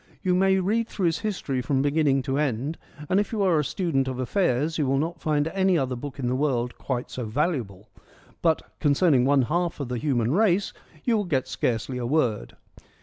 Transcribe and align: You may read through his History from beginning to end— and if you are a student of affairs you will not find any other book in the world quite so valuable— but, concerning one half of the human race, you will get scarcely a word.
You 0.23 0.33
may 0.33 0.57
read 0.59 0.87
through 0.87 1.05
his 1.05 1.19
History 1.19 1.61
from 1.61 1.83
beginning 1.83 2.23
to 2.23 2.39
end— 2.39 2.79
and 3.09 3.19
if 3.19 3.31
you 3.31 3.43
are 3.43 3.59
a 3.59 3.63
student 3.63 4.07
of 4.07 4.17
affairs 4.17 4.79
you 4.79 4.87
will 4.87 4.97
not 4.97 5.21
find 5.21 5.47
any 5.49 5.77
other 5.77 5.95
book 5.95 6.17
in 6.17 6.25
the 6.27 6.33
world 6.35 6.75
quite 6.79 7.11
so 7.11 7.25
valuable— 7.25 7.87
but, 8.41 8.63
concerning 8.79 9.25
one 9.25 9.43
half 9.43 9.79
of 9.79 9.89
the 9.89 9.99
human 9.99 10.31
race, 10.31 10.73
you 11.03 11.15
will 11.17 11.25
get 11.25 11.47
scarcely 11.47 11.99
a 11.99 12.07
word. 12.07 12.55